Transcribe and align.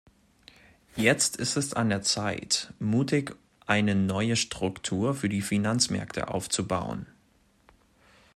Jetzt 0.95 1.37
ist 1.37 1.57
es 1.57 1.75
an 1.75 1.89
der 1.89 2.01
Zeit, 2.01 2.73
mutig 2.79 3.35
eine 3.67 3.93
neue 3.93 4.35
Struktur 4.35 5.13
für 5.13 5.29
die 5.29 5.41
Finanzmärkte 5.43 6.29
aufzubauen. 6.29 7.05